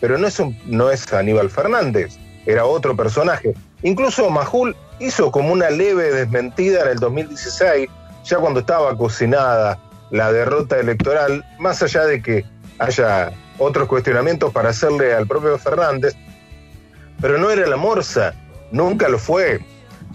pero 0.00 0.18
no 0.18 0.26
es, 0.26 0.42
no 0.66 0.90
es 0.90 1.12
Aníbal 1.12 1.50
Fernández, 1.50 2.18
era 2.46 2.64
otro 2.64 2.96
personaje. 2.96 3.54
Incluso 3.82 4.28
Majul 4.30 4.76
hizo 4.98 5.30
como 5.30 5.52
una 5.52 5.70
leve 5.70 6.12
desmentida 6.12 6.82
en 6.82 6.88
el 6.88 6.98
2016, 6.98 7.88
ya 8.24 8.38
cuando 8.38 8.60
estaba 8.60 8.96
cocinada 8.96 9.78
la 10.10 10.32
derrota 10.32 10.78
electoral, 10.78 11.44
más 11.58 11.82
allá 11.82 12.04
de 12.04 12.22
que 12.22 12.44
haya 12.78 13.32
otros 13.58 13.88
cuestionamientos 13.88 14.52
para 14.52 14.70
hacerle 14.70 15.14
al 15.14 15.26
propio 15.26 15.58
Fernández, 15.58 16.14
pero 17.20 17.38
no 17.38 17.50
era 17.50 17.66
la 17.66 17.76
morsa, 17.76 18.34
nunca 18.70 19.08
lo 19.08 19.18
fue. 19.18 19.60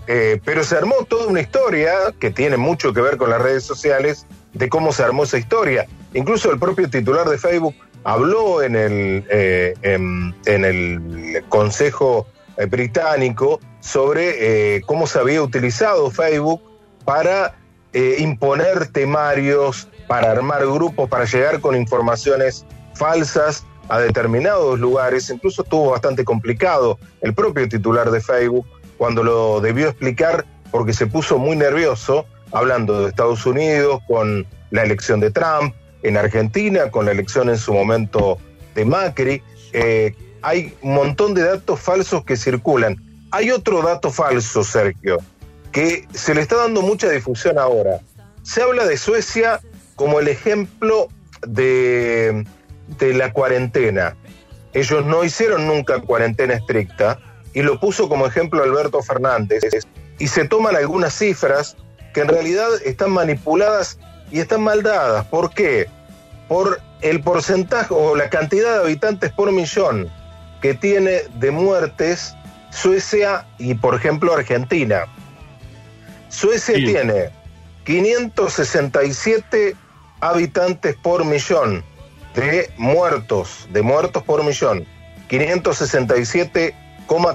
Eh, 0.08 0.42
pero 0.44 0.64
se 0.64 0.76
armó 0.76 0.96
toda 1.08 1.28
una 1.28 1.42
historia 1.42 1.94
que 2.20 2.32
tiene 2.32 2.58
mucho 2.58 2.92
que 2.92 3.02
ver 3.02 3.18
con 3.18 3.30
las 3.30 3.42
redes 3.42 3.64
sociales 3.64 4.26
de 4.54 4.68
cómo 4.68 4.92
se 4.92 5.04
armó 5.04 5.24
esa 5.24 5.38
historia. 5.38 5.86
Incluso 6.14 6.52
el 6.52 6.60
propio 6.60 6.90
titular 6.90 7.30
de 7.30 7.38
Facebook 7.38 7.76
habló 8.04 8.62
en 8.62 8.76
el, 8.76 9.26
eh, 9.30 9.74
en, 9.82 10.34
el 10.46 11.44
Consejo 11.50 12.28
eh, 12.58 12.66
Británico 12.66 13.60
sobre 13.80 14.82
cómo 14.86 15.08
se 15.08 15.20
había 15.20 15.42
utilizado 15.42 16.12
Facebook 16.12 16.62
para 17.04 17.56
imponer 17.94 18.88
temarios, 18.88 19.90
para 20.08 20.32
armar 20.32 20.66
grupos, 20.68 21.10
para 21.10 21.26
llegar 21.26 21.60
con 21.60 21.76
informaciones 21.76 22.66
falsas 22.94 23.66
a 23.90 24.00
determinados 24.00 24.80
lugares. 24.80 25.30
Incluso 25.30 25.64
estuvo 25.64 25.92
bastante 25.92 26.24
complicado 26.24 27.00
el 27.22 27.34
propio 27.34 27.68
titular 27.68 28.12
de 28.12 28.22
Facebook 28.22 28.66
cuando 28.98 29.24
lo 29.24 29.60
debió 29.62 29.90
explicar 29.90 30.46
porque 30.72 30.94
se 30.94 31.08
puso 31.08 31.38
muy 31.38 31.56
nervioso 31.56 32.26
hablando 32.52 33.02
de 33.02 33.10
Estados 33.10 33.46
Unidos 33.46 34.02
con 34.08 34.46
la 34.72 34.84
elección 34.84 35.20
de 35.20 35.32
Trump, 35.32 35.76
en 36.04 36.18
Argentina 36.18 36.90
con 36.90 37.06
la 37.06 37.12
elección 37.12 37.50
en 37.50 37.58
su 37.58 37.74
momento 37.74 38.38
de 38.76 38.86
Macri. 38.86 39.44
Eh, 39.74 40.16
hay 40.42 40.74
un 40.82 40.96
montón 40.96 41.34
de 41.34 41.44
datos 41.44 41.80
falsos 41.80 42.24
que 42.26 42.36
circulan. 42.36 42.98
Hay 43.32 43.52
otro 43.52 43.82
dato 43.82 44.12
falso, 44.12 44.64
Sergio, 44.64 45.20
que 45.72 46.08
se 46.14 46.36
le 46.36 46.42
está 46.42 46.58
dando 46.58 46.82
mucha 46.82 47.10
difusión 47.10 47.58
ahora. 47.58 48.00
Se 48.44 48.62
habla 48.62 48.86
de 48.86 48.98
Suecia 48.98 49.62
como 49.96 50.20
el 50.20 50.28
ejemplo 50.28 51.08
de, 51.48 52.46
de 53.00 53.14
la 53.14 53.32
cuarentena. 53.32 54.16
Ellos 54.74 55.06
no 55.06 55.24
hicieron 55.24 55.68
nunca 55.68 56.00
cuarentena 56.00 56.56
estricta, 56.56 57.20
y 57.54 57.62
lo 57.62 57.80
puso 57.80 58.08
como 58.08 58.26
ejemplo 58.26 58.64
Alberto 58.64 59.02
Fernández, 59.02 59.64
y 60.18 60.28
se 60.28 60.48
toman 60.48 60.76
algunas 60.76 61.14
cifras 61.14 61.76
que 62.14 62.22
en 62.22 62.30
realidad 62.30 62.70
están 62.86 63.12
manipuladas 63.12 64.00
y 64.32 64.40
están 64.40 64.62
mal 64.62 64.84
dadas. 64.84 65.26
¿Por 65.26 65.54
qué? 65.54 65.88
Por 66.48 66.82
el 67.02 67.22
porcentaje 67.22 67.94
o 67.94 68.16
la 68.16 68.30
cantidad 68.30 68.78
de 68.78 68.84
habitantes 68.84 69.32
por 69.32 69.52
millón 69.52 70.10
que 70.62 70.74
tiene 70.74 71.22
de 71.36 71.52
muertes 71.52 72.36
Suecia 72.70 73.46
y, 73.58 73.74
por 73.74 73.96
ejemplo, 73.96 74.34
Argentina. 74.34 75.06
Suecia 76.30 76.76
tiene 76.76 77.30
567 77.84 79.76
habitantes 80.22 80.96
por 80.96 81.26
millón 81.26 81.84
de 82.34 82.72
muertos, 82.78 83.68
de 83.72 83.82
muertos 83.82 84.24
por 84.24 84.44
millón. 84.44 84.86
567 85.28 86.76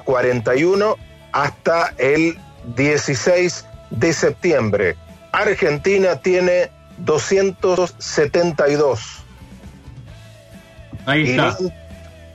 41 0.05 0.97
hasta 1.33 1.95
el 1.99 2.39
16 2.77 3.67
de 3.91 4.13
septiembre. 4.13 4.97
Argentina 5.33 6.17
tiene 6.21 6.71
272. 6.99 9.23
Ahí 11.07 11.31
está. 11.31 11.57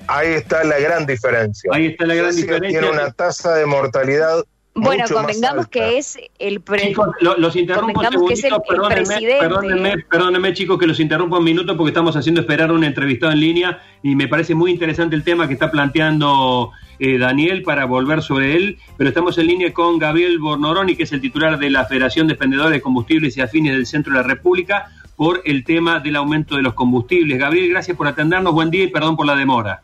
ahí 0.07 0.33
está 0.33 0.63
la 0.63 0.79
gran 0.79 1.05
diferencia. 1.05 1.69
Ahí 1.73 1.87
está 1.87 2.05
la 2.05 2.15
gran 2.15 2.33
diferencia. 2.35 2.79
Tiene 2.79 2.89
una 2.89 3.11
tasa 3.11 3.55
de 3.55 3.65
mortalidad 3.65 4.43
bueno, 4.73 5.03
convengamos 5.11 5.67
que 5.67 5.97
es 5.97 6.17
el 6.39 6.61
presidente. 6.61 7.01
los 7.19 7.55
interrumpo 7.57 7.99
un 7.99 8.09
segundito, 8.09 8.63
perdónenme, 8.63 9.97
perdónenme, 10.09 10.53
chicos, 10.53 10.79
que 10.79 10.87
los 10.87 10.99
interrumpo 10.99 11.39
un 11.39 11.43
minuto 11.43 11.75
porque 11.75 11.89
estamos 11.89 12.15
haciendo 12.15 12.39
esperar 12.39 12.69
a 12.69 12.73
un 12.73 12.85
entrevistado 12.85 13.33
en 13.33 13.41
línea 13.41 13.81
y 14.01 14.15
me 14.15 14.29
parece 14.29 14.55
muy 14.55 14.71
interesante 14.71 15.15
el 15.15 15.23
tema 15.23 15.47
que 15.47 15.53
está 15.53 15.71
planteando 15.71 16.71
eh, 17.01 17.17
Daniel 17.17 17.63
para 17.63 17.85
volver 17.85 18.21
sobre 18.21 18.55
él, 18.55 18.77
pero 18.95 19.09
estamos 19.09 19.37
en 19.39 19.47
línea 19.47 19.73
con 19.73 19.97
Gabriel 19.97 20.37
Bornoroni, 20.37 20.95
que 20.95 21.03
es 21.03 21.11
el 21.11 21.19
titular 21.19 21.57
de 21.57 21.71
la 21.71 21.85
Federación 21.85 22.27
de 22.27 22.33
Expendedores 22.33 22.71
de 22.73 22.81
Combustibles 22.81 23.35
y 23.35 23.41
Afines 23.41 23.73
del 23.73 23.87
Centro 23.87 24.13
de 24.13 24.21
la 24.21 24.27
República, 24.27 24.87
por 25.15 25.41
el 25.45 25.63
tema 25.63 25.99
del 25.99 26.15
aumento 26.15 26.55
de 26.55 26.61
los 26.61 26.75
combustibles. 26.75 27.39
Gabriel, 27.39 27.71
gracias 27.71 27.97
por 27.97 28.07
atendernos, 28.07 28.53
buen 28.53 28.69
día 28.69 28.83
y 28.83 28.87
perdón 28.87 29.17
por 29.17 29.25
la 29.25 29.35
demora. 29.35 29.81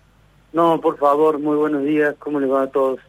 No, 0.53 0.79
por 0.79 0.97
favor, 0.97 1.39
muy 1.39 1.57
buenos 1.57 1.83
días, 1.83 2.15
¿cómo 2.19 2.39
les 2.39 2.51
va 2.51 2.63
a 2.63 2.67
todos? 2.67 2.99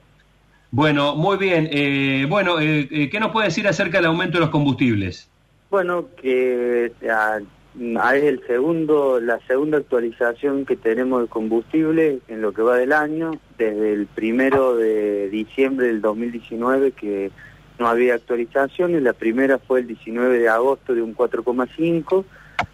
Bueno, 0.71 1.15
muy 1.15 1.37
bien. 1.37 1.69
Eh, 1.71 2.27
bueno, 2.29 2.61
eh, 2.61 3.09
¿qué 3.11 3.21
nos 3.21 3.31
puede 3.31 3.49
decir 3.49 3.69
acerca 3.69 3.99
del 3.99 4.07
aumento 4.07 4.39
de 4.39 4.41
los 4.41 4.51
combustibles? 4.51 5.29
Bueno, 5.71 6.07
que 6.21 6.93
Ah, 7.11 7.39
es 7.77 8.25
el 8.25 8.43
segundo, 8.47 9.21
la 9.21 9.39
segunda 9.47 9.79
actualización 9.79 10.65
que 10.67 10.77
tenemos 10.77 11.23
de 11.23 11.29
combustible 11.29 12.21
en 12.29 12.43
lo 12.43 12.53
que 12.53 12.63
va 12.63 12.77
del 12.77 12.93
año, 12.93 13.33
desde 13.57 13.93
el 13.93 14.07
primero 14.07 14.77
de 14.77 15.29
diciembre 15.29 15.89
del 15.89 16.01
2019 16.01 16.93
que 16.93 17.31
no 17.79 17.87
había 17.87 18.15
actualizaciones, 18.15 19.03
la 19.03 19.13
primera 19.13 19.59
fue 19.59 19.81
el 19.81 19.87
19 19.87 20.39
de 20.39 20.49
agosto 20.49 20.95
de 20.95 21.03
un 21.03 21.15
4,5, 21.15 22.25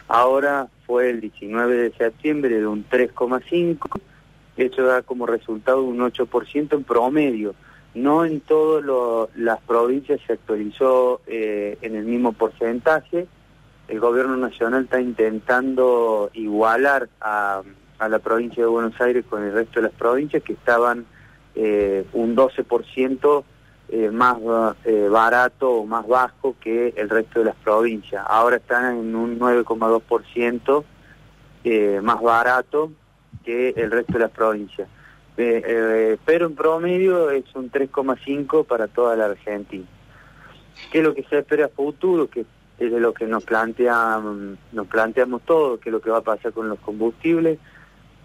ahora 0.09 0.69
fue 0.87 1.11
el 1.11 1.21
19 1.21 1.77
de 1.77 1.93
septiembre 1.93 2.59
de 2.59 2.67
un 2.67 2.89
3,5, 2.89 4.01
esto 4.57 4.85
da 4.85 5.03
como 5.03 5.27
resultado 5.27 5.83
un 5.83 5.99
8% 5.99 6.73
en 6.73 6.85
promedio. 6.85 7.55
No 7.95 8.25
en 8.25 8.41
todas 8.41 9.29
las 9.37 9.61
provincias 9.61 10.21
se 10.27 10.33
actualizó 10.33 11.21
eh, 11.27 11.79
en 11.81 11.95
el 11.95 12.05
mismo 12.05 12.33
porcentaje, 12.33 13.27
el 13.89 14.01
gobierno 14.01 14.37
nacional 14.37 14.85
está 14.85 15.01
intentando 15.01 16.31
igualar 16.35 17.09
a, 17.21 17.63
la 18.09 18.19
provincia 18.19 18.63
de 18.63 18.69
Buenos 18.69 19.01
Aires 19.01 19.25
con 19.29 19.43
el 19.43 19.53
resto 19.53 19.81
de 19.81 19.89
las 19.89 19.97
provincias 19.97 20.43
que 20.43 20.53
estaban 20.53 21.07
eh, 21.55 22.05
un 22.13 22.37
12% 22.37 23.45
eh, 23.87 24.11
más 24.11 24.39
eh, 24.85 25.09
barato 25.11 25.71
o 25.71 25.87
más 25.87 26.07
bajo 26.07 26.57
que 26.59 26.95
el 26.97 27.11
resto 27.11 27.41
de 27.41 27.45
las 27.45 27.57
provincias. 27.57 28.25
Ahora 28.27 28.57
están 28.57 28.99
en 28.99 29.15
un 29.15 29.39
9,2% 29.39 30.85
eh, 31.65 32.01
más 32.03 32.21
barato 32.23 32.93
que 33.45 33.75
el 33.77 33.91
resto 33.91 34.15
de 34.15 34.19
las 34.21 34.31
provincias. 34.31 34.89
pero 35.37 36.47
en 36.47 36.55
promedio 36.55 37.31
es 37.31 37.45
un 37.55 37.71
3,5 37.71 38.67
para 38.67 38.89
toda 38.89 39.17
la 39.17 39.27
Argentina. 39.27 39.85
¿Qué 40.91 40.99
es 40.99 41.05
lo 41.05 41.15
que 41.15 41.25
se 41.25 41.39
espera 41.39 41.67
a 41.67 41.69
futuro? 41.69 42.29
Es 42.79 42.91
de 42.91 43.01
lo 43.01 43.15
que 43.15 43.27
nos 43.27 43.45
plantea, 43.45 44.21
nos 44.73 44.87
planteamos 44.89 45.43
todo, 45.43 45.79
que 45.79 45.91
es 45.91 45.93
lo 45.93 46.01
que 46.01 46.11
va 46.11 46.19
a 46.19 46.23
pasar 46.23 46.53
con 46.53 46.69
los 46.69 46.79
combustibles. 46.81 47.59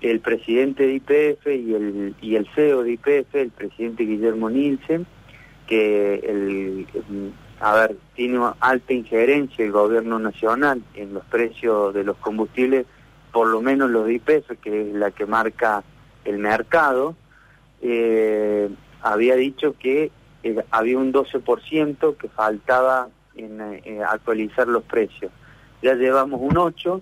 El 0.01 0.21
presidente 0.21 0.87
de 0.87 0.93
IPF 0.93 1.47
y 1.47 1.73
el, 1.73 2.15
y 2.21 2.35
el 2.35 2.47
CEO 2.55 2.83
de 2.83 2.93
IPF, 2.93 3.35
el 3.35 3.51
presidente 3.51 4.03
Guillermo 4.03 4.49
Nielsen, 4.49 5.05
que 5.67 6.15
el, 6.15 6.87
a 7.59 7.73
ver, 7.75 7.97
tiene 8.15 8.39
alta 8.59 8.93
injerencia 8.93 9.65
el 9.65 9.71
gobierno 9.71 10.17
nacional 10.17 10.81
en 10.95 11.13
los 11.13 11.25
precios 11.25 11.93
de 11.93 12.03
los 12.03 12.17
combustibles, 12.17 12.85
por 13.31 13.47
lo 13.47 13.61
menos 13.61 13.89
los 13.91 14.05
de 14.07 14.13
IPF, 14.13 14.59
que 14.61 14.89
es 14.89 14.95
la 14.95 15.11
que 15.11 15.25
marca 15.25 15.83
el 16.25 16.39
mercado, 16.39 17.15
eh, 17.81 18.69
había 19.01 19.35
dicho 19.35 19.75
que 19.77 20.11
eh, 20.43 20.63
había 20.71 20.97
un 20.97 21.13
12% 21.13 22.17
que 22.17 22.29
faltaba 22.29 23.09
en 23.39 23.59
eh, 23.61 24.01
actualizar 24.07 24.67
los 24.67 24.83
precios. 24.83 25.31
Ya 25.81 25.93
llevamos 25.93 26.41
un 26.41 26.57
8, 26.57 27.01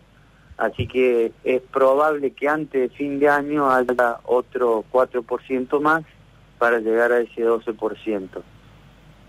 así 0.58 0.88
que 0.88 1.32
es 1.44 1.62
probable 1.62 2.32
que 2.32 2.48
antes 2.48 2.90
de 2.90 2.96
fin 2.96 3.20
de 3.20 3.30
año 3.30 3.70
haya 3.70 4.20
otro 4.26 4.86
4% 4.92 5.80
más 5.82 6.04
para 6.58 6.80
llegar 6.80 7.12
a 7.12 7.20
ese 7.20 7.46
12%. 7.46 8.30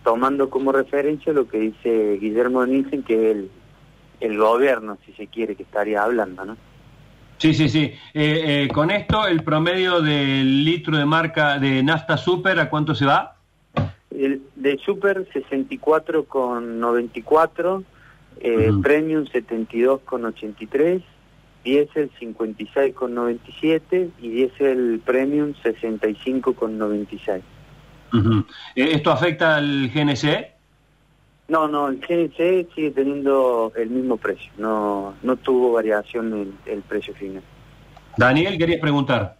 Tomando 0.04 0.50
como 0.50 0.72
referencia 0.72 1.32
lo 1.32 1.48
que 1.48 1.58
dice 1.58 2.18
Guillermo 2.20 2.64
Nielsen, 2.64 3.02
que 3.02 3.14
es 3.14 3.36
el, 3.36 3.50
el 4.20 4.38
gobierno, 4.38 4.98
si 5.04 5.12
se 5.12 5.26
quiere, 5.26 5.54
que 5.54 5.62
estaría 5.62 6.02
hablando, 6.02 6.44
¿no? 6.44 6.56
Sí, 7.38 7.54
sí, 7.54 7.68
sí. 7.68 7.92
Eh, 8.14 8.64
eh, 8.64 8.68
con 8.72 8.90
esto, 8.90 9.26
el 9.26 9.44
promedio 9.44 10.00
del 10.00 10.64
litro 10.64 10.96
de 10.96 11.04
marca 11.04 11.58
de 11.58 11.82
Nafta 11.84 12.16
Super, 12.16 12.58
¿a 12.58 12.68
cuánto 12.68 12.96
se 12.96 13.06
va? 13.06 13.36
El 14.10 14.42
de 14.68 14.78
Super 14.84 15.26
64,94, 15.32 17.84
eh, 18.40 18.70
Premium 18.82 19.24
72,83, 19.24 21.02
Diesel 21.64 22.10
56,97 22.20 24.10
y 24.20 24.28
Diesel 24.28 25.00
Premium 25.04 25.54
65,96. 25.64 27.40
Uh 28.12 28.44
¿Esto 28.74 29.10
afecta 29.10 29.56
al 29.56 29.90
GNC? 29.90 30.48
No, 31.48 31.66
no, 31.66 31.88
el 31.88 31.98
GNC 32.00 32.68
sigue 32.74 32.90
teniendo 32.90 33.72
el 33.74 33.88
mismo 33.88 34.18
precio, 34.18 34.52
no 34.58 35.14
no 35.22 35.36
tuvo 35.36 35.72
variación 35.72 36.34
en 36.34 36.52
el 36.66 36.82
precio 36.82 37.14
final. 37.14 37.42
Daniel, 38.18 38.58
querías 38.58 38.80
preguntar. 38.80 39.38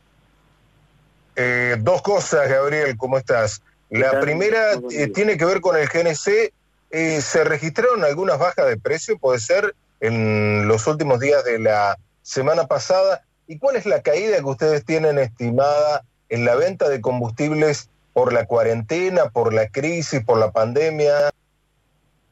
Eh, 1.37 1.77
dos 1.81 2.01
cosas, 2.03 2.49
Gabriel, 2.49 2.97
¿cómo 2.97 3.19
estás? 3.19 3.63
La 3.91 4.21
primera 4.21 4.75
eh, 4.91 5.09
tiene 5.09 5.37
que 5.37 5.45
ver 5.45 5.61
con 5.61 5.77
el 5.77 5.89
GNC. 5.89 6.53
Eh, 6.91 7.21
¿Se 7.21 7.45
registraron 7.45 8.05
algunas 8.05 8.39
bajas 8.39 8.67
de 8.67 8.79
precio, 8.79 9.19
puede 9.19 9.39
ser, 9.41 9.75
en 10.01 10.69
los 10.69 10.87
últimos 10.87 11.21
días 11.21 11.45
de 11.45 11.59
la 11.59 11.97
semana 12.23 12.67
pasada? 12.67 13.23
¿Y 13.47 13.59
cuál 13.59 13.77
es 13.77 13.87
la 13.87 14.03
caída 14.03 14.39
que 14.39 14.45
ustedes 14.45 14.85
tienen 14.85 15.19
estimada 15.19 16.03
en 16.29 16.45
la 16.45 16.55
venta 16.55 16.89
de 16.89 17.01
combustibles 17.01 17.89
por 18.13 18.33
la 18.33 18.47
cuarentena, 18.47 19.31
por 19.31 19.55
la 19.55 19.69
crisis, 19.69 20.23
por 20.25 20.39
la 20.39 20.51
pandemia? 20.51 21.31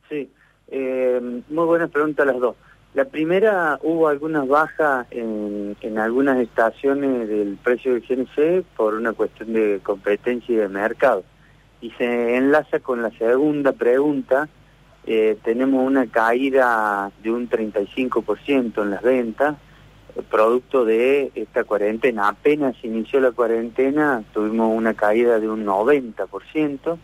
Sí, 0.09 0.31
muy 0.71 1.65
buenas 1.65 1.91
preguntas 1.91 2.27
las 2.27 2.39
dos. 2.39 2.57
La 2.97 3.05
primera, 3.05 3.79
hubo 3.83 4.09
algunas 4.09 4.49
bajas 4.49 5.07
en, 5.11 5.77
algunas 5.99 6.39
estaciones 6.39 7.29
del 7.29 7.59
precio 7.63 7.93
del 7.93 8.01
GNC 8.01 8.65
por 8.75 8.95
una 8.95 9.13
cuestión 9.13 9.53
de 9.53 9.81
competencia 9.83 10.55
y 10.55 10.57
de 10.57 10.69
mercado. 10.69 11.23
Y 11.81 11.91
se 11.93 12.37
enlaza 12.37 12.81
con 12.81 13.03
la 13.03 13.11
segunda 13.11 13.73
pregunta, 13.73 14.49
eh, 15.07 15.37
tenemos 15.45 15.87
una 15.87 16.07
caída 16.07 17.13
de 17.23 17.31
un 17.31 17.49
35% 17.49 18.83
en 18.83 18.91
las 18.91 19.03
ventas, 19.03 19.57
producto 20.31 20.85
de 20.85 21.31
esta 21.35 21.65
cuarentena. 21.65 22.29
Apenas 22.29 22.75
inició 22.83 23.21
la 23.21 23.33
cuarentena, 23.33 24.25
tuvimos 24.33 24.75
una 24.75 24.95
caída 24.95 25.39
de 25.39 25.49
un 25.49 25.65
90%, 25.65 26.99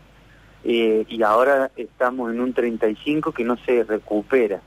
eh, 0.65 1.05
y 1.09 1.23
ahora 1.23 1.71
estamos 1.77 2.33
en 2.33 2.41
un 2.41 2.55
35% 2.55 3.33
que 3.33 3.45
no 3.45 3.57
se 3.59 3.85
recupera 3.85 4.63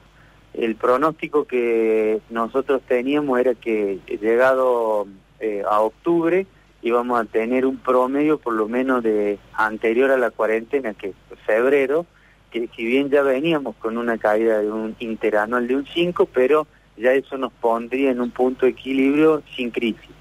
el 0.57 0.75
pronóstico 0.75 1.45
que 1.45 2.21
nosotros 2.29 2.81
teníamos 2.87 3.39
era 3.39 3.55
que 3.55 3.99
llegado 4.07 5.07
eh, 5.39 5.63
a 5.69 5.81
octubre 5.81 6.47
íbamos 6.85 7.19
a 7.19 7.25
tener 7.25 7.65
un 7.65 7.77
promedio 7.77 8.37
por 8.37 8.53
lo 8.53 8.67
menos 8.67 9.01
de 9.01 9.39
anterior 9.53 10.11
a 10.11 10.17
la 10.17 10.29
cuarentena, 10.29 10.93
que 10.93 11.07
es 11.07 11.15
febrero, 11.43 12.05
que 12.51 12.69
si 12.75 12.85
bien 12.85 13.09
ya 13.09 13.23
veníamos 13.23 13.75
con 13.77 13.97
una 13.97 14.19
caída 14.19 14.59
de 14.59 14.71
un 14.71 14.95
interanual 14.99 15.67
de 15.67 15.77
un 15.77 15.87
5, 15.87 16.29
pero 16.31 16.67
ya 16.95 17.11
eso 17.13 17.39
nos 17.39 17.51
pondría 17.53 18.11
en 18.11 18.21
un 18.21 18.29
punto 18.29 18.67
de 18.67 18.73
equilibrio 18.73 19.41
sin 19.55 19.71
crisis. 19.71 20.11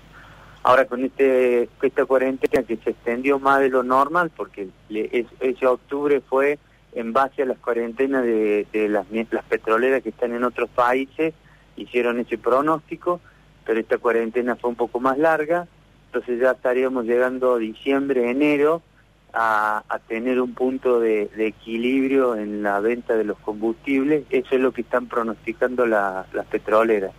Ahora 0.62 0.86
con 0.86 1.04
este 1.04 1.68
esta 1.82 2.06
cuarentena 2.06 2.62
que 2.62 2.78
se 2.78 2.90
extendió 2.90 3.38
más 3.38 3.60
de 3.60 3.68
lo 3.68 3.82
normal, 3.82 4.32
porque 4.34 4.68
ese 4.88 5.66
octubre 5.66 6.22
fue 6.22 6.58
en 6.94 7.12
base 7.12 7.42
a 7.42 7.46
las 7.46 7.58
cuarentenas 7.58 8.24
de, 8.24 8.66
las, 8.88 9.04
las 9.10 9.44
petroleras 9.44 10.02
que 10.02 10.08
están 10.08 10.32
en 10.32 10.44
otros 10.44 10.70
países, 10.70 11.34
hicieron 11.76 12.20
ese 12.20 12.38
pronóstico, 12.38 13.20
pero 13.66 13.78
esta 13.78 13.98
cuarentena 13.98 14.56
fue 14.56 14.70
un 14.70 14.76
poco 14.76 14.98
más 14.98 15.18
larga, 15.18 15.68
entonces 16.14 16.40
ya 16.40 16.52
estaríamos 16.52 17.06
llegando 17.06 17.54
a 17.54 17.58
diciembre, 17.58 18.30
enero, 18.30 18.82
a, 19.32 19.82
tener 20.06 20.40
un 20.40 20.54
punto 20.54 21.00
de, 21.00 21.28
equilibrio 21.36 22.36
en 22.36 22.62
la 22.62 22.78
venta 22.78 23.16
de 23.16 23.24
los 23.24 23.36
combustibles, 23.40 24.22
eso 24.30 24.54
es 24.54 24.60
lo 24.60 24.70
que 24.70 24.82
están 24.82 25.08
pronosticando 25.08 25.86
las 25.86 26.46
petroleras. 26.52 27.10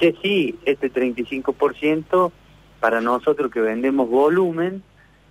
Que 0.00 0.16
sí, 0.20 0.58
este 0.64 0.92
35% 0.92 2.32
para 2.80 3.00
nosotros 3.00 3.52
que 3.52 3.60
vendemos 3.60 4.10
volumen 4.10 4.82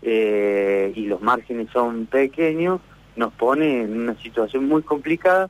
eh, 0.01 0.93
y 0.95 1.07
los 1.07 1.21
márgenes 1.21 1.67
son 1.73 2.05
pequeños, 2.05 2.79
nos 3.17 3.33
pone 3.33 3.81
en 3.81 3.99
una 3.99 4.15
situación 4.21 4.65
muy 4.65 4.81
complicada, 4.81 5.49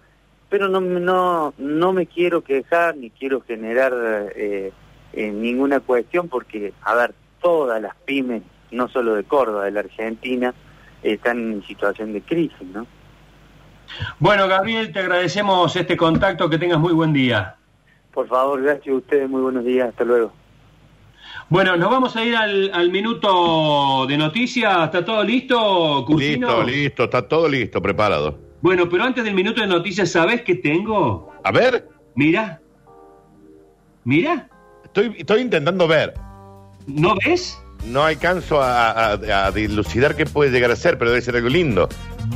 pero 0.49 0.69
no, 0.69 0.81
no, 0.81 1.53
no 1.59 1.93
me 1.93 2.07
quiero 2.07 2.43
quejar 2.43 2.97
ni 2.97 3.11
quiero 3.11 3.41
generar 3.41 3.93
eh, 4.35 4.71
ninguna 5.13 5.79
cuestión 5.79 6.29
porque, 6.29 6.73
a 6.81 6.95
ver, 6.95 7.13
todas 7.41 7.81
las 7.81 7.95
pymes, 8.05 8.43
no 8.71 8.87
solo 8.89 9.15
de 9.15 9.23
Córdoba, 9.23 9.65
de 9.65 9.71
la 9.71 9.81
Argentina, 9.81 10.53
están 11.03 11.53
en 11.53 11.63
situación 11.63 12.13
de 12.13 12.21
crisis, 12.21 12.67
¿no? 12.73 12.85
Bueno, 14.19 14.47
Gabriel, 14.47 14.91
te 14.91 14.99
agradecemos 14.99 15.75
este 15.75 15.95
contacto, 15.95 16.49
que 16.49 16.57
tengas 16.57 16.79
muy 16.79 16.93
buen 16.93 17.13
día. 17.13 17.55
Por 18.13 18.27
favor, 18.27 18.61
gracias 18.61 18.93
a 18.93 18.97
ustedes, 18.97 19.29
muy 19.29 19.41
buenos 19.41 19.63
días, 19.63 19.89
hasta 19.89 20.03
luego. 20.03 20.33
Bueno, 21.49 21.77
nos 21.77 21.89
vamos 21.89 22.15
a 22.15 22.25
ir 22.25 22.35
al, 22.35 22.91
minuto 22.91 24.05
de 24.07 24.17
noticias. 24.17 24.85
¿Está 24.85 25.05
todo 25.05 25.23
listo, 25.23 26.05
Listo, 26.17 26.63
listo, 26.63 27.03
está 27.05 27.27
todo 27.27 27.47
listo, 27.47 27.81
preparado. 27.81 28.37
Bueno, 28.61 28.89
pero 28.89 29.03
antes 29.03 29.23
del 29.23 29.33
minuto 29.33 29.61
de 29.61 29.67
noticias, 29.67 30.11
¿sabes 30.11 30.41
qué 30.41 30.55
tengo? 30.55 31.31
A 31.43 31.51
ver. 31.51 31.87
Mira. 32.15 32.59
Mira. 34.03 34.49
Estoy, 34.83 35.15
estoy 35.17 35.41
intentando 35.41 35.87
ver. 35.87 36.13
¿No 36.87 37.15
ves? 37.23 37.61
No 37.85 38.03
alcanzo 38.03 38.61
a, 38.61 39.11
a, 39.11 39.51
dilucidar 39.51 40.15
qué 40.15 40.25
puede 40.25 40.51
llegar 40.51 40.71
a 40.71 40.75
ser, 40.75 40.97
pero 40.97 41.11
debe 41.11 41.21
ser 41.21 41.35
algo 41.35 41.47
lindo. 41.47 41.87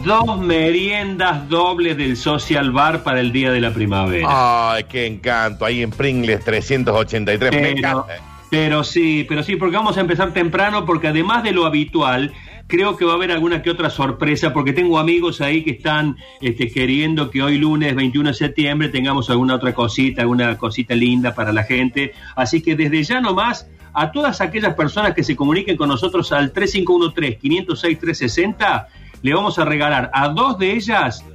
Dos 0.05 0.39
meriendas 0.39 1.49
dobles 1.49 1.97
del 1.97 2.15
Social 2.15 2.71
Bar 2.71 3.03
para 3.03 3.19
el 3.19 3.31
día 3.31 3.51
de 3.51 3.59
la 3.59 3.73
primavera. 3.73 4.27
Ay, 4.73 4.83
qué 4.85 5.07
encanto. 5.07 5.65
Ahí 5.65 5.81
en 5.81 5.89
Pringles 5.89 6.43
383. 6.45 7.51
Me 7.51 7.71
encanta. 7.71 8.05
Pero 8.51 8.83
sí, 8.83 9.25
pero 9.27 9.43
sí, 9.43 9.55
porque 9.55 9.77
vamos 9.77 9.97
a 9.97 10.01
empezar 10.01 10.33
temprano, 10.33 10.85
porque 10.85 11.07
además 11.07 11.41
de 11.41 11.53
lo 11.53 11.65
habitual, 11.65 12.33
creo 12.67 12.97
que 12.97 13.05
va 13.05 13.13
a 13.13 13.15
haber 13.15 13.31
alguna 13.31 13.61
que 13.61 13.69
otra 13.69 13.89
sorpresa, 13.89 14.51
porque 14.51 14.73
tengo 14.73 14.99
amigos 14.99 15.39
ahí 15.39 15.63
que 15.63 15.71
están 15.71 16.17
este, 16.41 16.69
queriendo 16.69 17.31
que 17.31 17.41
hoy 17.41 17.57
lunes 17.57 17.95
21 17.95 18.29
de 18.29 18.35
septiembre 18.35 18.89
tengamos 18.89 19.29
alguna 19.29 19.55
otra 19.55 19.73
cosita, 19.73 20.21
alguna 20.21 20.57
cosita 20.57 20.95
linda 20.95 21.33
para 21.33 21.53
la 21.53 21.63
gente. 21.63 22.13
Así 22.35 22.61
que 22.61 22.75
desde 22.75 23.03
ya 23.03 23.21
nomás, 23.21 23.69
a 23.93 24.11
todas 24.11 24.41
aquellas 24.41 24.73
personas 24.75 25.13
que 25.13 25.23
se 25.23 25.35
comuniquen 25.35 25.77
con 25.77 25.89
nosotros 25.89 26.31
al 26.31 26.53
3513-506-360, 26.53 28.87
le 29.21 29.33
vamos 29.33 29.59
a 29.59 29.65
regalar 29.65 30.09
a 30.13 30.29
dos 30.29 30.57
de 30.57 30.71
ellas 30.73 31.25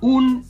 un 0.00 0.44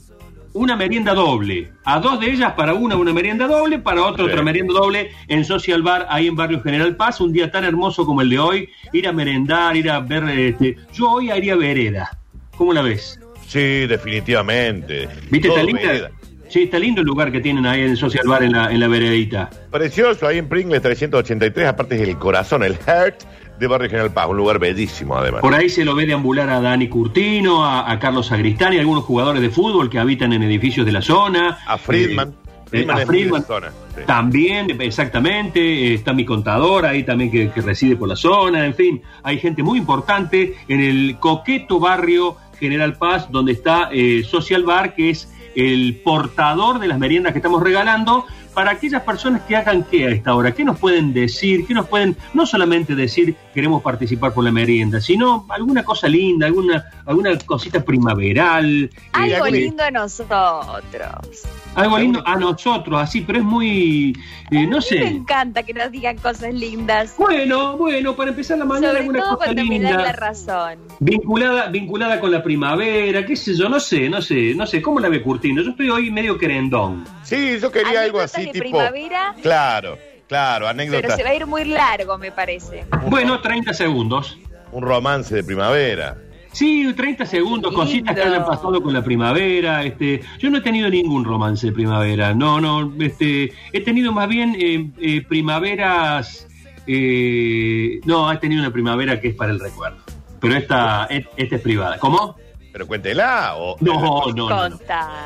una 0.57 0.75
merienda 0.75 1.13
doble. 1.13 1.69
A 1.85 1.99
dos 1.99 2.19
de 2.19 2.31
ellas, 2.31 2.53
para 2.53 2.73
una, 2.73 2.95
una 2.95 3.13
merienda 3.13 3.47
doble, 3.47 3.79
para 3.79 4.03
otra, 4.03 4.25
otra 4.25 4.41
merienda 4.41 4.73
doble 4.73 5.11
en 5.27 5.45
Social 5.45 5.83
Bar, 5.83 6.07
ahí 6.09 6.27
en 6.27 6.35
Barrio 6.35 6.61
General 6.61 6.95
Paz. 6.95 7.21
Un 7.21 7.31
día 7.31 7.51
tan 7.51 7.63
hermoso 7.63 8.05
como 8.05 8.21
el 8.21 8.29
de 8.29 8.39
hoy, 8.39 8.69
ir 8.91 9.07
a 9.07 9.13
merendar, 9.13 9.77
ir 9.77 9.89
a 9.89 9.99
ver. 9.99 10.27
Este, 10.29 10.75
yo 10.93 11.11
hoy 11.11 11.29
haría 11.29 11.55
vereda. 11.55 12.17
¿Cómo 12.57 12.73
la 12.73 12.81
ves? 12.81 13.19
Sí, 13.47 13.87
definitivamente. 13.87 15.07
¿Viste? 15.29 15.47
Está 15.47 15.63
linda. 15.63 16.11
Sí, 16.49 16.63
está 16.63 16.79
lindo 16.79 17.01
el 17.01 17.07
lugar 17.07 17.31
que 17.31 17.41
tienen 17.41 17.65
ahí 17.65 17.81
en 17.81 17.97
Social 17.97 18.27
Bar 18.27 18.43
en 18.43 18.53
la, 18.53 18.71
en 18.71 18.79
la 18.79 18.87
veredita. 18.87 19.49
Precioso, 19.71 20.27
ahí 20.27 20.37
en 20.37 20.47
Pringles 20.47 20.81
383, 20.81 21.67
aparte 21.67 21.95
es 21.95 22.07
el 22.07 22.17
corazón, 22.17 22.63
el 22.63 22.77
heart 22.77 23.23
de 23.59 23.67
Barrio 23.67 23.89
General 23.89 24.11
Paz, 24.11 24.27
un 24.29 24.37
lugar 24.37 24.59
bellísimo 24.59 25.17
además. 25.17 25.41
Por 25.41 25.53
ahí 25.53 25.69
se 25.69 25.83
lo 25.83 25.95
ve 25.95 26.05
deambular 26.05 26.49
a 26.49 26.61
Dani 26.61 26.87
Curtino, 26.87 27.65
a, 27.65 27.97
Carlos 27.99 28.31
Agristani, 28.31 28.77
algunos 28.77 29.03
jugadores 29.03 29.41
de 29.41 29.49
fútbol 29.49 29.89
que 29.89 29.99
habitan 29.99 30.33
en 30.33 30.43
edificios 30.43 30.85
de 30.85 30.91
la 30.91 31.01
zona. 31.01 31.57
A 31.67 31.77
Friedman. 31.77 32.35
Eh, 32.71 32.85
a 32.89 32.97
Friedman 33.05 33.45
zona, 33.45 33.71
también, 34.05 34.81
exactamente, 34.81 35.93
está 35.93 36.13
mi 36.13 36.25
contador 36.25 36.85
ahí 36.85 37.03
también 37.03 37.31
que, 37.31 37.61
reside 37.61 37.95
por 37.95 38.09
la 38.09 38.15
zona, 38.15 38.65
en 38.65 38.75
fin, 38.75 39.01
hay 39.23 39.39
gente 39.39 39.63
muy 39.63 39.79
importante 39.79 40.55
en 40.67 40.81
el 40.81 41.17
coqueto 41.17 41.79
barrio 41.79 42.35
General 42.59 42.97
Paz, 42.97 43.31
donde 43.31 43.53
está 43.53 43.89
eh, 43.91 44.23
Social 44.23 44.63
Bar, 44.63 44.95
que 44.95 45.11
es 45.11 45.31
el 45.57 45.99
portador 46.03 46.77
de 46.77 46.87
las 46.87 46.99
meriendas 46.99 47.33
que 47.33 47.39
estamos 47.39 47.63
regalando, 47.63 48.25
para 48.53 48.71
aquellas 48.71 49.01
personas 49.01 49.41
que 49.41 49.55
hagan 49.55 49.83
qué 49.83 50.07
a 50.07 50.09
esta 50.11 50.35
hora, 50.35 50.51
qué 50.51 50.63
nos 50.63 50.79
pueden 50.79 51.13
decir, 51.13 51.65
qué 51.65 51.73
nos 51.73 51.87
pueden, 51.87 52.15
no 52.33 52.45
solamente 52.45 52.95
decir 52.95 53.35
queremos 53.53 53.81
participar 53.81 54.33
por 54.33 54.43
la 54.43 54.51
merienda, 54.51 55.01
sino 55.01 55.45
alguna 55.49 55.83
cosa 55.83 56.07
linda, 56.07 56.45
alguna, 56.45 56.85
alguna 57.05 57.37
cosita 57.39 57.83
primaveral. 57.83 58.89
Algo 59.13 59.47
lindo 59.47 59.83
a 59.83 59.91
nosotros. 59.91 61.47
Algo 61.77 61.99
lindo 61.99 62.23
a 62.25 62.35
nosotros, 62.35 62.99
así, 62.99 63.21
pero 63.21 63.37
es 63.39 63.45
muy, 63.45 64.17
eh, 64.49 64.65
no 64.65 64.81
sé. 64.81 64.99
Me 64.99 65.09
encanta 65.09 65.61
que 65.61 65.73
nos 65.73 65.91
digan 65.91 66.17
cosas 66.17 66.51
lindas. 66.53 67.15
Bueno, 67.17 67.77
bueno, 67.77 68.15
para 68.15 68.31
empezar 68.31 68.57
la 68.57 68.65
mañana 68.65 68.87
Sobre 68.87 68.99
alguna 69.01 69.19
todo 69.19 69.37
cosa 69.37 69.45
cuando 69.45 69.63
linda. 69.63 69.97
Me 69.97 70.03
la 70.03 70.11
razón. 70.11 70.79
Vinculada, 70.99 71.67
vinculada 71.67 72.19
con 72.19 72.31
la 72.31 72.41
primavera, 72.41 73.23
qué 73.25 73.35
sé 73.35 73.55
yo, 73.55 73.69
no 73.69 73.79
sé, 73.79 74.09
no 74.09 74.23
sé, 74.23 74.55
no 74.55 74.65
sé, 74.65 74.81
¿cómo 74.81 74.99
la 74.99 75.09
ve 75.09 75.21
Curtino? 75.21 75.61
Yo 75.61 75.69
estoy 75.69 75.89
hoy 75.89 76.09
medio 76.09 76.37
querendón. 76.37 77.05
Sí, 77.21 77.59
yo 77.59 77.71
quería 77.71 78.01
algo 78.01 78.21
así 78.21 78.47
primavera. 78.47 79.35
Claro, 79.43 79.99
claro, 80.27 80.67
anécdota. 80.67 81.01
Pero 81.01 81.15
se 81.15 81.23
va 81.23 81.29
a 81.29 81.35
ir 81.35 81.45
muy 81.45 81.65
largo, 81.65 82.17
me 82.17 82.31
parece. 82.31 82.85
Bueno, 83.05 83.39
30 83.39 83.73
segundos. 83.73 84.37
Un 84.71 84.81
romance 84.81 85.33
de 85.33 85.43
primavera. 85.43 86.17
Sí, 86.57 86.91
30 86.91 87.23
segundos, 87.27 87.71
cositas 87.71 88.15
que 88.15 88.21
hayan 88.23 88.43
pasado 88.43 88.81
con 88.81 88.91
la 88.91 89.03
primavera. 89.03 89.83
Este, 89.83 90.21
yo 90.39 90.49
no 90.49 90.57
he 90.57 90.61
tenido 90.61 90.89
ningún 90.89 91.23
romance 91.23 91.67
de 91.67 91.71
primavera. 91.71 92.33
No, 92.33 92.59
no, 92.59 92.91
este, 92.99 93.53
he 93.71 93.81
tenido 93.81 94.11
más 94.11 94.27
bien 94.27 94.55
eh, 94.59 94.89
eh, 94.99 95.21
primaveras. 95.21 96.47
Eh, 96.87 97.99
no, 98.05 98.31
he 98.31 98.37
tenido 98.37 98.61
una 98.61 98.73
primavera 98.73 99.21
que 99.21 99.27
es 99.27 99.35
para 99.35 99.51
el 99.51 99.59
recuerdo. 99.59 99.99
Pero 100.39 100.55
esta, 100.55 101.05
esta 101.05 101.55
es 101.57 101.61
privada. 101.61 101.99
¿Cómo? 101.99 102.35
Pero 102.71 102.87
cuéntela 102.87 103.55
o... 103.57 103.75
No, 103.79 104.31
no, 104.33 104.49
no. 104.49 104.69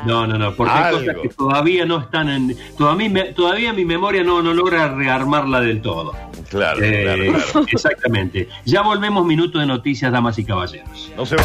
No, 0.04 0.26
no, 0.26 0.38
no, 0.38 0.54
porque 0.54 0.72
hay 0.72 0.94
cosas 0.94 1.16
que 1.22 1.28
todavía 1.28 1.84
no 1.84 1.98
están 2.00 2.28
en... 2.28 2.56
Todavía, 2.76 3.34
todavía 3.34 3.72
mi 3.72 3.84
memoria 3.84 4.22
no, 4.22 4.42
no 4.42 4.54
logra 4.54 4.88
rearmarla 4.88 5.60
del 5.60 5.82
todo. 5.82 6.12
Claro, 6.48 6.80
eh, 6.82 7.32
claro, 7.52 7.66
Exactamente. 7.70 8.48
Ya 8.64 8.82
volvemos, 8.82 9.24
minuto 9.26 9.58
de 9.58 9.66
noticias, 9.66 10.12
damas 10.12 10.38
y 10.38 10.44
caballeros. 10.44 11.12
No 11.16 11.26
se 11.26 11.36
va. 11.36 11.44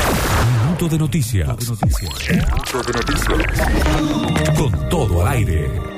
Minuto 0.66 0.88
de 0.88 0.98
noticias. 0.98 1.48
Minuto 1.48 2.84
de 2.84 2.94
noticias. 2.94 4.58
Con 4.58 4.90
todo 4.90 5.26
al 5.26 5.34
aire. 5.34 5.97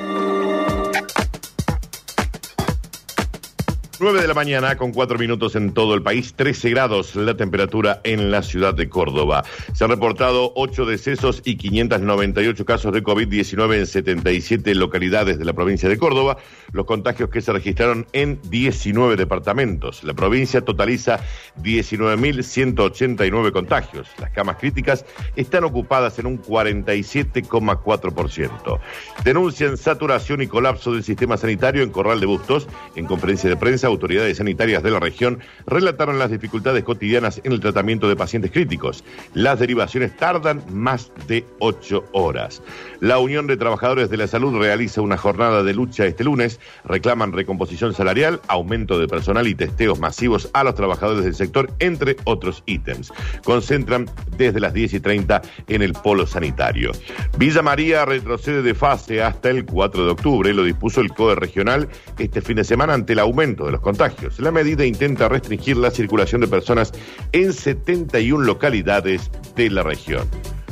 9 4.00 4.22
de 4.22 4.28
la 4.28 4.34
mañana 4.34 4.78
con 4.78 4.94
4 4.94 5.18
minutos 5.18 5.56
en 5.56 5.74
todo 5.74 5.94
el 5.94 6.02
país, 6.02 6.34
13 6.34 6.70
grados 6.70 7.16
la 7.16 7.36
temperatura 7.36 8.00
en 8.06 8.32
la 8.32 8.44
ciudad 8.44 8.74
de 8.74 8.88
Córdoba. 8.88 9.44
Se 9.74 9.84
han 9.84 9.90
reportado 9.90 10.54
8 10.56 10.86
decesos 10.86 11.42
y 11.44 11.58
598 11.58 12.66
casos 12.66 12.94
de 12.94 13.04
COVID-19 13.04 13.80
en 13.80 13.86
77 13.86 14.74
localidades 14.76 15.38
de 15.38 15.44
la 15.44 15.52
provincia 15.52 15.90
de 15.90 15.98
Córdoba, 15.98 16.38
los 16.72 16.86
contagios 16.86 17.30
que 17.30 17.42
se 17.42 17.52
registraron 17.52 18.08
en 18.14 18.40
19 18.50 19.18
departamentos. 19.18 20.06
La 20.06 20.14
provincia 20.14 20.62
totaliza 20.62 21.20
19.189 21.62 23.52
contagios. 23.52 24.08
Las 24.20 24.32
camas 24.32 24.56
críticas 24.58 25.04
están 25.36 25.66
ocupadas 25.66 26.18
en 26.20 26.28
un 26.28 26.42
47,4%. 26.42 28.80
Denuncian 29.26 29.76
saturación 29.78 30.42
y 30.42 30.48
colapso 30.48 30.94
del 30.94 31.04
sistema 31.04 31.36
sanitario 31.36 31.84
en 31.84 31.90
Corral 31.90 32.22
de 32.22 32.28
Bustos 32.28 32.66
en 32.96 33.06
conferencia 33.06 33.50
de 33.50 33.58
prensa 33.58 33.89
autoridades 33.90 34.38
sanitarias 34.38 34.84
de 34.84 34.92
la 34.92 35.00
región 35.00 35.40
relataron 35.68 36.20
las 36.20 36.32
dificultades 36.32 36.84
cotidianas 36.84 37.42
en 37.44 37.52
el 37.52 37.60
tratamiento 37.60 38.08
de 38.08 38.16
pacientes 38.16 38.52
críticos. 38.52 39.04
Las 39.34 39.60
derivaciones 39.60 40.16
tardan 40.16 40.64
más 40.72 41.12
de 41.28 41.46
ocho 41.60 42.06
horas. 42.14 42.62
La 43.00 43.20
Unión 43.20 43.48
de 43.48 43.58
Trabajadores 43.58 44.10
de 44.10 44.18
la 44.18 44.28
Salud 44.28 44.58
realiza 44.58 45.02
una 45.02 45.18
jornada 45.18 45.64
de 45.64 45.74
lucha 45.74 46.06
este 46.06 46.24
lunes. 46.24 46.60
Reclaman 46.86 47.34
recomposición 47.34 47.94
salarial, 47.94 48.42
aumento 48.48 49.00
de 49.00 49.08
personal 49.08 49.48
y 49.48 49.56
testeos 49.56 50.00
masivos 50.00 50.50
a 50.54 50.64
los 50.64 50.76
trabajadores 50.76 51.24
del 51.24 51.36
sector, 51.36 51.72
entre 51.80 52.16
otros 52.26 52.64
ítems. 52.66 53.12
Concentran 53.44 54.10
desde 54.38 54.60
las 54.60 54.74
10 54.74 54.94
y 54.94 55.00
30 55.00 55.42
en 55.68 55.82
el 55.82 55.94
polo 55.94 56.28
sanitario. 56.28 56.92
Villa 57.38 57.62
María 57.62 58.06
retrocede 58.06 58.62
de 58.62 58.74
fase 58.74 59.22
hasta 59.22 59.50
el 59.50 59.66
4 59.66 60.06
de 60.06 60.12
octubre. 60.12 60.54
Lo 60.54 60.64
dispuso 60.64 61.02
el 61.02 61.10
COE 61.10 61.36
regional 61.36 61.88
este 62.18 62.42
fin 62.42 62.58
de 62.58 62.64
semana 62.64 62.94
ante 62.94 63.14
el 63.14 63.20
aumento 63.20 63.66
de 63.66 63.72
los 63.72 63.79
contagios. 63.82 64.40
La 64.40 64.52
medida 64.52 64.86
intenta 64.86 65.30
restringir 65.30 65.78
la 65.78 65.92
circulación 65.92 66.42
de 66.42 66.48
personas 66.48 66.92
en 67.32 67.54
71 67.54 68.44
localidades 68.46 69.30
de 69.56 69.70
la 69.70 69.84
región. 69.84 70.28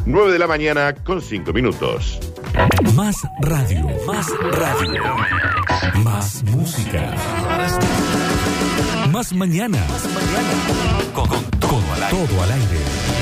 9 0.05 0.31
de 0.31 0.39
la 0.39 0.47
mañana 0.47 0.93
con 0.93 1.21
5 1.21 1.51
minutos. 1.51 2.19
Más 2.95 3.17
radio, 3.41 3.87
más 4.05 4.27
radio. 4.51 5.03
Más 6.03 6.43
música. 6.43 7.13
Más 9.11 9.33
mañana. 9.33 9.79
Más 9.89 10.05
mañana. 10.05 10.49
Con, 11.13 11.29
todo 11.59 12.43
al 12.43 12.51
aire. 12.51 13.16